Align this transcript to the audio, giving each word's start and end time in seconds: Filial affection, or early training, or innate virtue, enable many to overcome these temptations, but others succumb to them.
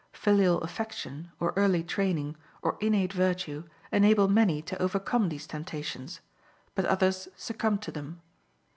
Filial 0.13 0.57
affection, 0.61 1.29
or 1.39 1.53
early 1.55 1.83
training, 1.83 2.35
or 2.63 2.75
innate 2.81 3.13
virtue, 3.13 3.65
enable 3.91 4.27
many 4.27 4.59
to 4.59 4.81
overcome 4.81 5.29
these 5.29 5.45
temptations, 5.45 6.21
but 6.73 6.85
others 6.85 7.27
succumb 7.35 7.77
to 7.77 7.91
them. 7.91 8.19